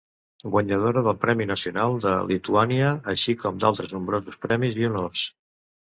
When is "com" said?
3.45-3.63